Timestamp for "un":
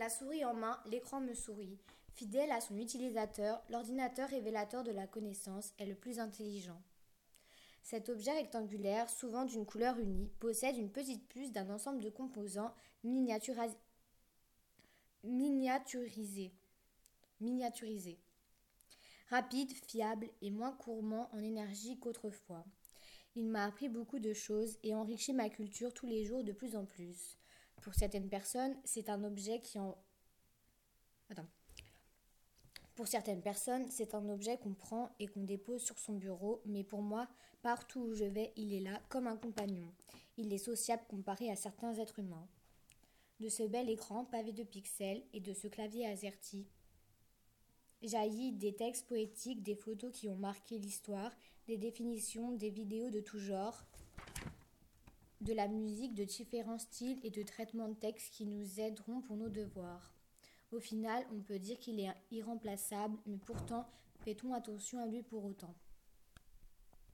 29.08-29.24, 34.14-34.28, 39.26-39.36